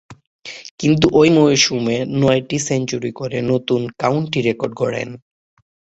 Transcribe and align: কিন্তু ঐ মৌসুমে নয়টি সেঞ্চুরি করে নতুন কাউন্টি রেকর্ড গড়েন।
কিন্তু 0.79 1.05
ঐ 1.13 1.23
মৌসুমে 1.33 1.97
নয়টি 2.21 2.57
সেঞ্চুরি 2.59 3.11
করে 3.11 3.37
নতুন 3.51 3.81
কাউন্টি 3.97 4.39
রেকর্ড 4.41 4.73
গড়েন। 4.75 5.09